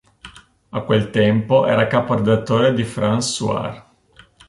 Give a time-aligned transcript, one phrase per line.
[0.77, 3.85] A quel tempo era caporedattore di "France Soir".